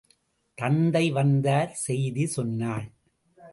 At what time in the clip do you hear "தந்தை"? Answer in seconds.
0.57-1.11